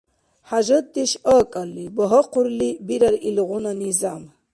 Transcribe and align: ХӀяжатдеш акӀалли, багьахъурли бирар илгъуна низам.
ХӀяжатдеш 0.49 1.11
акӀалли, 1.37 1.85
багьахъурли 1.95 2.69
бирар 2.87 3.15
илгъуна 3.29 3.73
низам. 3.79 4.23